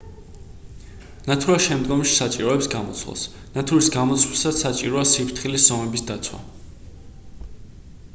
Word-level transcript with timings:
ნათურა 1.31 1.57
შემდგომში 1.65 2.15
საჭიროებს 2.21 2.69
გამოცვლას 2.75 3.25
ნათურის 3.57 3.89
გამოცვლისას 3.97 4.57
საჭიროა 4.63 5.05
სიფრთხილის 5.11 5.67
ზომების 5.69 6.05
დაცვა 6.09 6.41